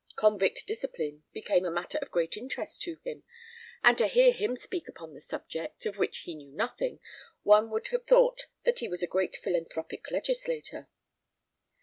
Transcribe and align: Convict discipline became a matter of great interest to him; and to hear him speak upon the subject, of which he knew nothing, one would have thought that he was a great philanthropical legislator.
Convict 0.15 0.65
discipline 0.65 1.25
became 1.31 1.63
a 1.63 1.69
matter 1.69 1.99
of 2.01 2.09
great 2.09 2.35
interest 2.35 2.81
to 2.81 2.97
him; 3.05 3.21
and 3.83 3.99
to 3.99 4.07
hear 4.07 4.31
him 4.33 4.57
speak 4.57 4.87
upon 4.89 5.13
the 5.13 5.21
subject, 5.21 5.85
of 5.85 5.99
which 5.99 6.21
he 6.25 6.33
knew 6.33 6.51
nothing, 6.51 6.99
one 7.43 7.69
would 7.69 7.89
have 7.89 8.07
thought 8.07 8.47
that 8.63 8.79
he 8.79 8.87
was 8.89 9.03
a 9.03 9.07
great 9.07 9.35
philanthropical 9.35 10.11
legislator. 10.15 10.89